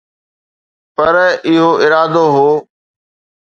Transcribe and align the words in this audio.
پر 0.95 1.15
اهو 1.49 1.69
ارادو 1.83 2.25
هو. 2.35 2.49